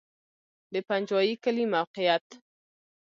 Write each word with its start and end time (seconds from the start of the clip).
د 0.73 0.75
پنجوایي 0.87 1.35
کلی 1.43 1.65
موقعیت 1.73 2.25